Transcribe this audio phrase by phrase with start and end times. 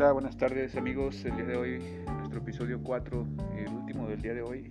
[0.00, 1.24] Hola, buenas tardes amigos.
[1.24, 1.82] El día de hoy,
[2.18, 4.70] nuestro episodio 4, el último del día de hoy,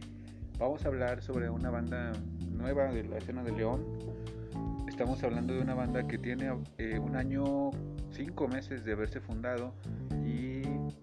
[0.58, 2.14] vamos a hablar sobre una banda
[2.50, 3.84] nueva de la escena de León.
[4.88, 7.72] Estamos hablando de una banda que tiene eh, un año,
[8.10, 9.74] cinco meses de haberse fundado
[10.26, 10.62] y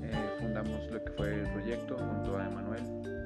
[0.03, 2.47] Eh, fundamos lo que fue el proyecto junto a.
[2.47, 3.20] Emanuel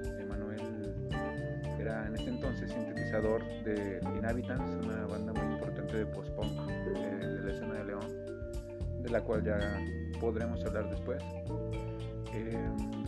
[1.95, 7.51] era en ese entonces sintetizador de Inhabitants, una banda muy importante de post-punk de, la
[7.53, 8.07] escena de León,
[9.03, 9.59] de la cual ya
[10.21, 11.23] podremos hablar después.
[12.33, 12.59] Eh,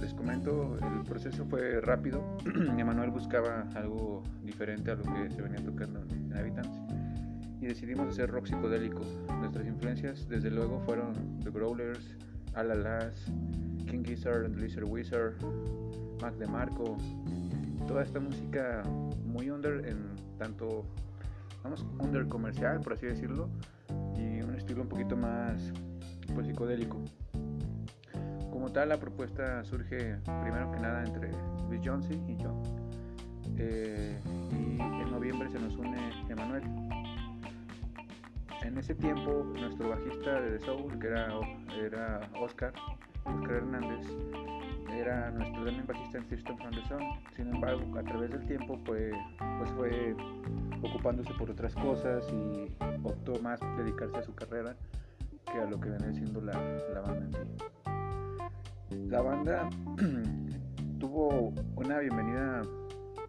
[0.01, 2.23] les comento, el proceso fue rápido.
[2.79, 6.79] Emanuel buscaba algo diferente a lo que se venía tocando en Inhabitants
[7.61, 9.01] y decidimos hacer rock psicodélico.
[9.41, 12.17] Nuestras influencias, desde luego, fueron The Growlers,
[12.55, 13.25] Alalas,
[13.87, 15.34] King Gizzard, Lizard Wizard,
[16.20, 16.97] Mac DeMarco,
[17.87, 18.83] toda esta música
[19.25, 20.84] muy under en tanto
[21.62, 23.48] vamos under comercial por así decirlo
[24.17, 25.73] y un estilo un poquito más
[26.34, 26.98] pues psicodélico.
[28.51, 31.30] Como tal la propuesta surge primero que nada entre
[31.69, 32.63] Luis Jones y yo
[33.58, 34.18] eh,
[34.53, 36.63] y en noviembre se nos une Emanuel.
[38.63, 41.29] En ese tiempo nuestro bajista de The Soul que era,
[41.80, 42.73] era Oscar
[43.24, 44.07] Oscar Hernández
[44.98, 47.01] era nuestro también bajista en System Sun.
[47.36, 49.14] Sin embargo, a través del tiempo pues,
[49.58, 50.17] pues fue
[50.83, 54.74] ocupándose por otras cosas y optó más dedicarse a su carrera
[55.52, 56.52] que a lo que viene siendo la,
[56.92, 59.06] la banda en sí.
[59.08, 59.68] La banda
[60.98, 62.62] tuvo una bienvenida,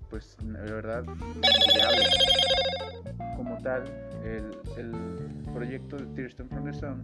[0.09, 1.03] pues la verdad,
[3.35, 3.83] Como tal,
[4.23, 7.03] el, el proyecto de Thurston from the Sun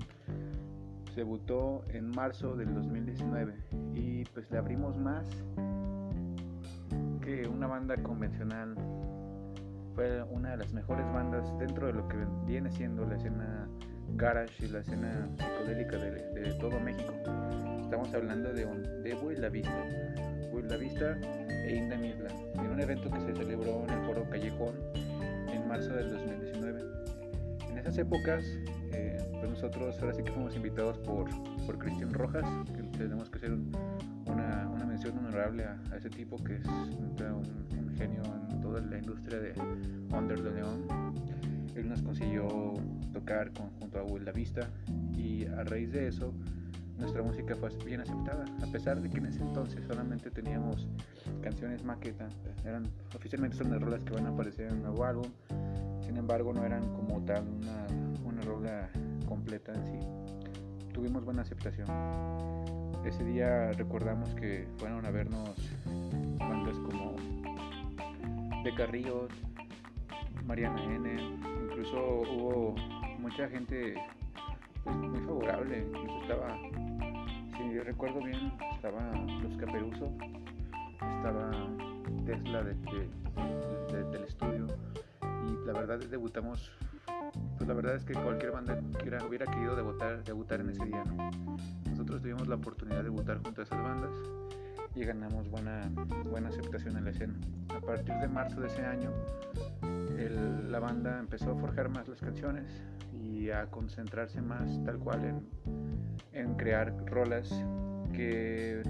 [1.16, 3.53] debutó en marzo del 2019
[3.94, 5.28] y pues le abrimos más
[7.22, 8.75] que una banda convencional.
[9.96, 13.68] Fue una de las mejores bandas dentro de lo que viene siendo la escena
[14.16, 17.13] garage y la escena psicodélica de, todo México.
[17.81, 19.85] Estamos hablando de, de Buey La Vista,
[20.52, 21.18] Buey La Vista
[21.66, 24.75] e Inda Midland, en un evento que se celebró en el Foro Callejón
[25.52, 26.81] en marzo del 2019.
[27.69, 28.44] En esas épocas
[28.94, 31.30] eh, pues nosotros ahora sí que fuimos invitados por,
[31.66, 36.56] por Cristian Rojas, que tenemos que hacer una, una, mención honorable a, ese tipo que
[36.56, 37.16] es un,
[37.98, 39.53] genio en toda la industria de
[40.12, 40.88] Under de León.
[41.76, 42.74] Él nos consiguió
[43.12, 44.68] tocar junto a Will La Vista
[45.16, 46.34] y a raíz de eso
[46.98, 50.88] nuestra música fue bien aceptada, a pesar de que en ese entonces solamente teníamos
[51.42, 52.28] canciones maqueta,
[52.64, 52.84] eran
[53.16, 55.26] oficialmente son las rolas que van a aparecer en el nuevo álbum,
[56.02, 58.03] sin embargo no eran como tal una
[58.46, 58.90] rola
[59.28, 60.94] completa en sí.
[60.94, 61.88] Tuvimos buena aceptación.
[63.06, 65.50] Ese día recordamos que fueron a vernos
[66.38, 67.16] bandas como
[68.64, 69.30] De Carrillos,
[70.46, 71.14] Mariana N,
[71.64, 72.76] incluso hubo
[73.20, 73.96] mucha gente
[74.84, 76.58] pues, muy favorable, incluso estaba,
[77.58, 79.12] si yo recuerdo bien, estaba
[79.42, 80.12] Los Caperuso,
[81.18, 81.52] estaba
[82.26, 82.74] Tesla de,
[84.12, 84.67] del estudio
[85.22, 86.72] y la verdad debutamos
[87.58, 91.03] pues la verdad es que cualquier banda hubiera, hubiera querido debutar, debutar en ese día.
[91.90, 94.12] Nosotros tuvimos la oportunidad de debutar junto a esas bandas
[94.96, 95.90] y ganamos buena,
[96.30, 97.34] buena aceptación en la escena.
[97.70, 99.12] A partir de marzo de ese año,
[100.70, 102.66] la banda empezó a forjar más las canciones
[103.14, 105.47] y a concentrarse más tal cual en,
[106.34, 107.50] en crear rolas
[108.14, 108.82] que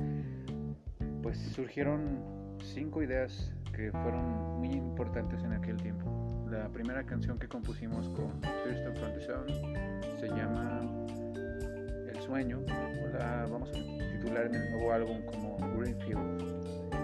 [1.22, 2.20] pues surgieron
[2.62, 6.33] cinco ideas que fueron muy importantes en aquel tiempo.
[6.54, 10.82] La primera canción que compusimos con Thurston from the Sun se llama
[12.08, 12.60] El Sueño,
[13.12, 16.44] la vamos a titular en el nuevo álbum como Greenfield.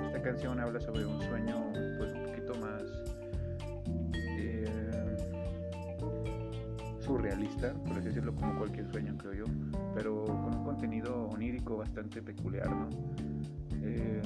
[0.06, 2.84] Esta canción habla sobre un sueño pues un poquito más
[4.14, 4.66] eh,
[7.00, 9.46] surreal surrealista, por así decirlo, como cualquier sueño, creo yo,
[9.96, 12.88] pero con un contenido onírico bastante peculiar, ¿no?
[13.82, 14.22] Eh,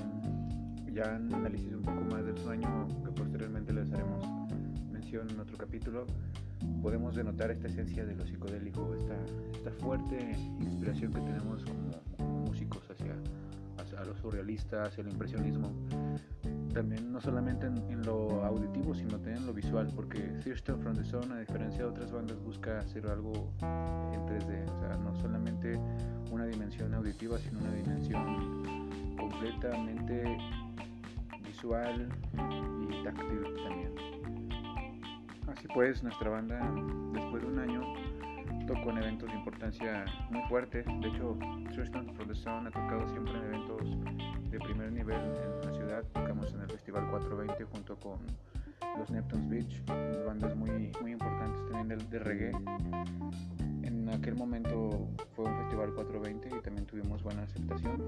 [0.92, 4.43] ya analizado un poco más del sueño, que posteriormente les haremos
[5.22, 6.06] en otro capítulo,
[6.82, 9.16] podemos denotar esta esencia de lo psicodélico, esta,
[9.54, 13.14] esta fuerte inspiración que tenemos como, músicos hacia,
[13.78, 15.72] hacia lo surrealista, hacia el impresionismo
[16.74, 21.04] también no solamente en, lo auditivo, sino también en lo visual, porque Thurston from the
[21.04, 25.80] Zone, a diferencia de otras bandas, busca hacer algo en 3D, o sea, no solamente
[26.32, 30.38] una dimensión auditiva, sino una dimensión completamente
[31.46, 32.10] visual
[32.90, 34.23] y táctil también.
[35.56, 36.60] Así pues, nuestra banda,
[37.14, 37.82] después de un año,
[38.66, 40.84] tocó en eventos de importancia muy fuerte.
[40.84, 41.38] De hecho,
[41.76, 46.04] Thurston from the Zone ha tocado siempre en eventos de primer nivel en la ciudad.
[46.12, 48.20] Tocamos en el Festival 420 junto con
[48.98, 49.86] los Neptunes Beach,
[50.26, 52.52] bandas muy, muy importantes también de, de reggae.
[53.84, 58.08] En aquel momento fue un Festival 420 y también tuvimos buena aceptación.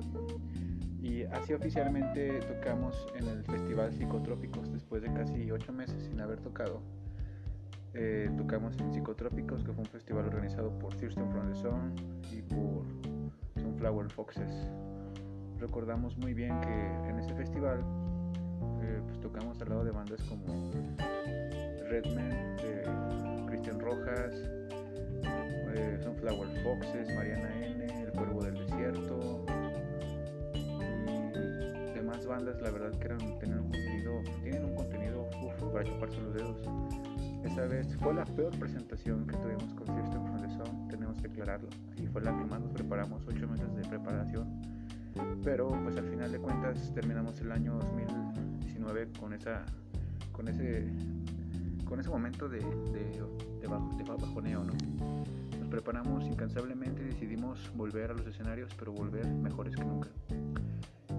[1.00, 6.39] Y así oficialmente tocamos en el Festival Psicotrópicos después de casi 8 meses sin haber
[6.39, 6.81] tocado.
[7.97, 11.95] Eh, tocamos en Psicotrópicos, que fue un festival organizado por Thurston from the Zone
[12.31, 12.83] y por
[13.62, 14.68] Sunflower Foxes
[15.59, 17.80] recordamos muy bien que en ese festival
[18.81, 20.45] eh, pues tocamos al lado de bandas como
[21.89, 22.83] Redman, de
[23.47, 24.33] Cristian Rojas,
[25.75, 29.45] eh, Sunflower Foxes, Mariana N, El Cuervo del Desierto
[30.53, 35.30] y demás bandas, la verdad que eran, tenían un contenido, tienen un contenido
[35.71, 36.57] para chuparse los dedos.
[37.45, 42.07] Esa vez fue la peor presentación que tuvimos con System Sun, tenemos que aclararlo, y
[42.07, 44.75] fue la que más nos preparamos, ocho meses de preparación
[45.44, 49.65] pero pues al final de cuentas terminamos el año 2019 con esa
[50.31, 50.88] con ese
[51.86, 53.24] con ese momento de, de,
[53.62, 54.74] de, bajoneo ¿no?
[55.59, 60.09] nos preparamos incansablemente y decidimos volver a los escenarios pero volver mejores que nunca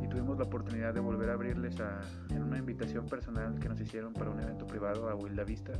[0.02, 2.00] y tuvimos la oportunidad de volver a abrirles a,
[2.30, 5.72] en una invitación personal que nos hicieron para un evento privado a Wilda Vista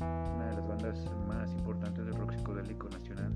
[0.00, 3.32] una de las bandas más importantes del rock psicodélico nacional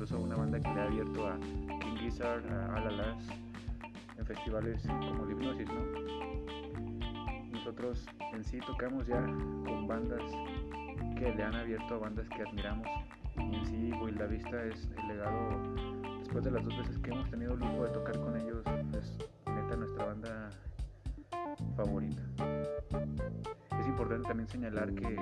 [0.00, 3.22] incluso una banda que le ha abierto a King Gizzard, a Alalas
[4.16, 5.84] en festivales como el Hipnosis, ¿no?
[7.52, 10.22] Nosotros en sí tocamos ya con bandas
[11.18, 12.86] que le han abierto a bandas que admiramos
[13.36, 15.50] y en sí La Vista es el legado
[16.20, 18.64] después de las dos veces que hemos tenido el lujo de tocar con ellos
[18.98, 20.50] es neta nuestra banda
[24.10, 25.16] importante también señalar que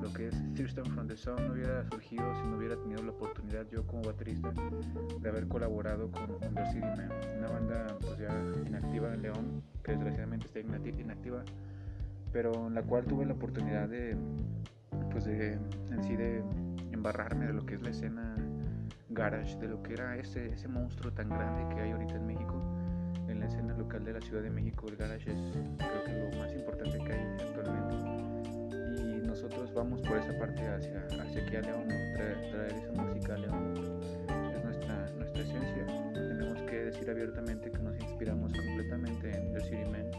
[0.00, 3.10] lo que es Thurston from the Sun no hubiera surgido si no hubiera tenido la
[3.10, 4.50] oportunidad yo como baterista
[5.20, 8.30] de haber colaborado con Under City Man, una banda pues ya
[8.66, 11.44] inactiva en León, que desgraciadamente está inactiva,
[12.32, 14.16] pero en la cual tuve la oportunidad de
[15.10, 15.52] pues de
[15.90, 16.42] en sí de
[16.90, 18.34] embarrarme de lo que es la escena
[19.10, 22.62] garage, de lo que era ese, ese monstruo tan grande que hay ahorita en México
[23.28, 25.38] en la escena local de la Ciudad de México, el garage es
[25.78, 28.11] creo que lo más importante que hay actualmente.
[29.42, 33.38] Y nosotros vamos por esa parte hacia, hacia aquí a León, traer, esa música a
[33.38, 33.74] León.
[34.54, 35.86] Es nuestra, nuestra esencia.
[36.14, 40.10] Tenemos que decir abiertamente que nos inspiramos completamente en City Man,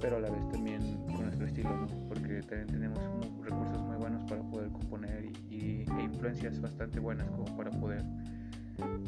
[0.00, 2.98] pero a la vez también con nuestro estilo, porque también tenemos
[3.42, 8.02] recursos muy buenos para poder componer y, e influencias bastante buenas como para poder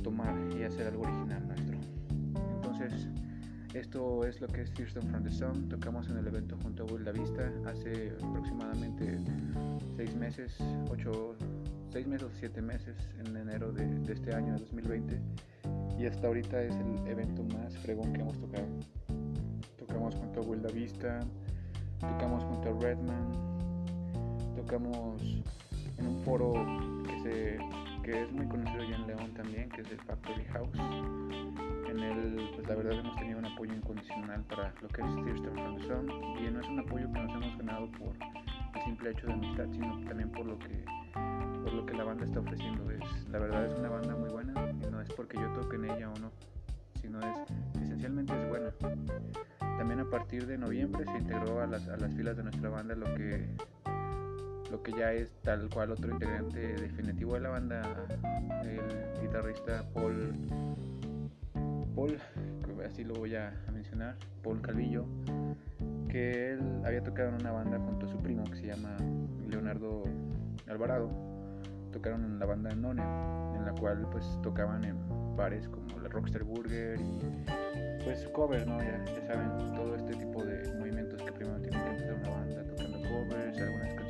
[0.02, 1.78] tomar y hacer algo original nuestro.
[2.56, 3.08] Entonces,
[3.78, 5.68] esto es lo que es Thurston from the Sun.
[5.68, 9.18] Tocamos en el evento junto a Will Vista hace aproximadamente
[9.96, 10.56] seis meses,
[10.90, 11.36] ocho,
[11.90, 15.20] seis meses o siete meses en enero de, este año 2020.
[15.98, 18.66] Y hasta ahorita es el evento más fregón que hemos tocado.
[19.78, 21.20] Tocamos junto a Will Vista,
[22.00, 23.32] tocamos junto a Redman,
[24.56, 25.22] tocamos
[25.98, 26.54] en un foro
[27.04, 27.58] que, se,
[28.06, 30.78] que es muy conocido ya en León también, que es el Factory House
[31.88, 35.86] en él, pues la verdad hemos tenido un apoyo incondicional para lo que es the
[35.88, 36.08] Sun
[36.38, 38.14] y no es un apoyo que nos hemos ganado por
[38.76, 40.84] el simple hecho de amistad, sino también por lo que
[41.64, 42.88] por lo que la banda está ofreciendo.
[42.92, 45.84] Es, la verdad es una banda muy buena y no es porque yo toque en
[45.86, 46.30] ella o no,
[47.00, 47.38] sino es
[47.82, 48.70] esencialmente es buena.
[49.58, 52.94] También a partir de noviembre se integró a las, a las filas de nuestra banda
[52.94, 53.48] lo que
[54.70, 57.82] lo que ya es tal cual otro integrante definitivo de la banda,
[58.64, 60.34] el guitarrista Paul
[61.96, 62.18] Paul,
[62.84, 65.06] así lo voy a mencionar, Paul Calvillo,
[66.10, 68.94] que él había tocado en una banda junto a su primo que se llama
[69.48, 70.04] Leonardo
[70.68, 71.08] Alvarado.
[71.92, 73.02] Tocaron en la banda None,
[73.56, 74.98] en la cual pues tocaban en
[75.36, 78.78] bares como la Rockstar Burger y pues cover, ¿no?
[78.78, 82.98] Ya, saben, todo este tipo de movimientos que primero tienen que empezar una banda tocando
[83.08, 84.05] covers, algunas.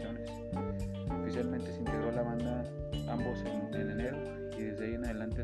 [1.36, 2.64] Oficialmente se integró la banda
[3.10, 3.38] ambos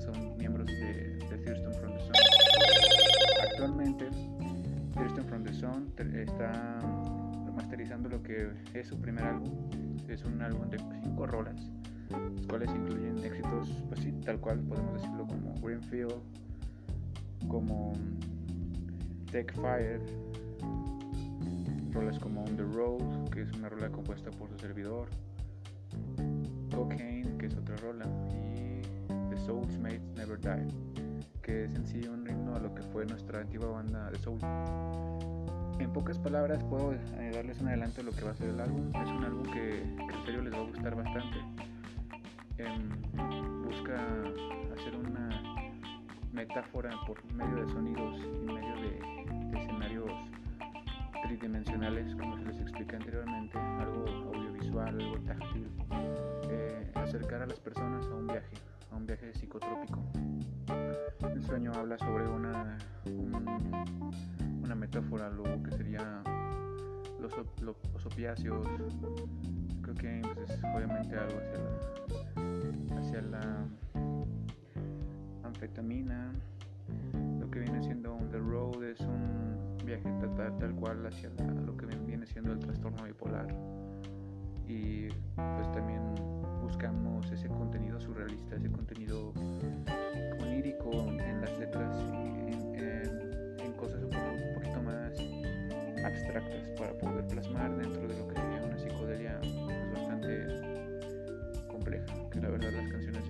[0.01, 2.13] son miembros de, de Thurston From The Sun.
[3.43, 4.09] Actualmente,
[4.95, 6.79] Thurston From The Sun está
[7.55, 9.51] masterizando lo que es su primer álbum.
[10.09, 11.71] Es un álbum de cinco rolas,
[12.11, 16.15] los cuales incluyen éxitos, pues tal cual podemos decirlo como Greenfield,
[17.49, 17.93] como
[19.31, 20.01] Tech Fire,
[21.93, 25.09] rolas como On the Road, que es una rola compuesta por su servidor,
[26.73, 28.83] Cocaine, que es otra rola, y
[29.31, 30.69] The Soul's Mates Never Die,
[31.43, 34.39] que es en sí un ritmo a lo que fue nuestra antigua banda de Soul.
[35.79, 38.61] En pocas palabras puedo eh, darles un adelanto de lo que va a ser el
[38.61, 38.91] álbum.
[38.95, 41.39] Es un álbum que, que en serio les va a gustar bastante.
[42.59, 42.79] Eh,
[43.65, 43.95] busca
[44.75, 45.63] hacer una
[46.33, 50.11] metáfora por medio de sonidos y medio de, escenarios
[51.25, 55.52] tridimensionales, como se les expliqué anteriormente, algo audiovisual, algo táctil,
[57.03, 58.55] acercar a las personas a un viaje,
[58.91, 60.03] a un viaje psicotrópico.
[61.23, 66.23] El sueño habla sobre una, un, una metáfora, lo que sería
[67.21, 68.67] los, opiáceos,
[69.83, 71.59] creo que pues, es obviamente algo hacia
[72.91, 73.67] la, hacia la
[75.45, 76.33] anfetamina,
[77.39, 81.31] lo que viene siendo on the road es un viaje tal, tal cual hacia
[81.65, 83.47] lo que viene siendo el trastorno bipolar.
[84.67, 86.32] Y pues también
[86.83, 89.33] buscamos ese contenido surrealista, ese contenido
[90.41, 91.97] onírico en las letras
[92.75, 94.11] en, cosas un,
[94.55, 95.13] poquito más
[96.05, 100.47] abstractas para poder plasmar dentro de lo que sería una psicodelia pues, bastante
[101.69, 103.29] compleja, que la verdad las canciones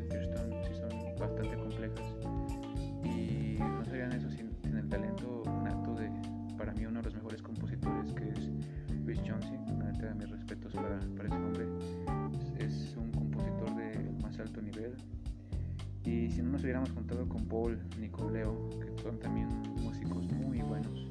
[16.72, 19.46] hubiéramos juntado con Paul ni con Leo, que son también
[19.82, 21.06] músicos muy buenos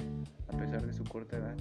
[0.48, 1.56] a pesar de su corta edad,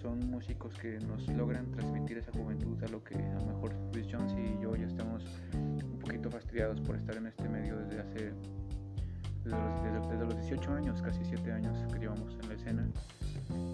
[0.00, 4.14] son músicos que nos logran transmitir esa juventud a lo que a lo mejor Rich
[4.14, 8.32] Johnson y yo ya estamos un poquito fastidiados por estar en este medio desde hace
[9.42, 12.88] desde los, desde, desde los 18 años, casi 7 años que llevamos en la escena.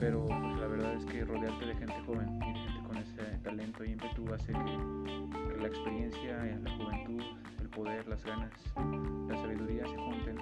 [0.01, 3.39] Pero pues, la verdad es que rodearte de gente joven y de gente con ese
[3.43, 7.23] talento e ímpetu hace que la experiencia, la juventud,
[7.65, 8.53] el poder, las ganas,
[9.27, 10.37] la sabiduría se junten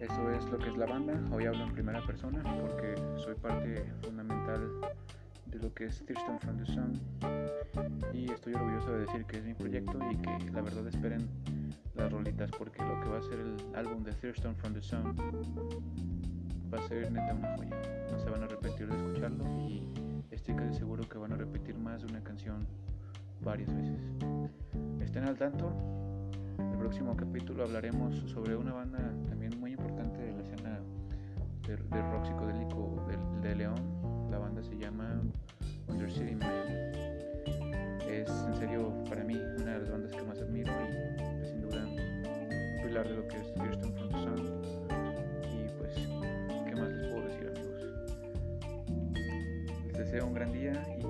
[0.00, 1.14] Eso es lo que es la banda.
[1.30, 4.68] Hoy hablo en primera persona porque soy parte fundamental
[5.46, 7.00] de lo que es Thurston Sun
[8.12, 11.28] y estoy orgulloso de decir que es mi proyecto y que la verdad esperen
[11.94, 15.14] las rolitas porque lo que va a ser el álbum de Thurston Sun
[16.74, 17.76] va a ser neta una joya
[18.10, 19.91] no se van a arrepentir de escucharlo y
[20.42, 22.66] estoy casi seguro que van a repetir más de una canción
[23.44, 24.00] varias veces.
[25.00, 25.72] Estén al tanto.
[26.58, 30.80] El próximo capítulo hablaremos sobre una banda también muy importante de la escena
[31.64, 33.76] de, de rock psicodélico de, de León.
[34.32, 35.22] La banda se llama
[35.86, 36.66] Under City Man.
[38.10, 41.62] Es en serio para mí una de las bandas que más admiro y pues, sin
[41.62, 41.86] duda
[42.82, 43.48] pilar de lo que es
[50.52, 51.01] amigos?